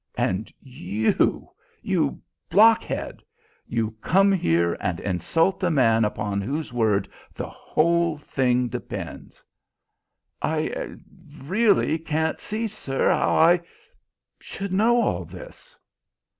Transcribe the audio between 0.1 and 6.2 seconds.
And you, you blockhead, you come here and insult the man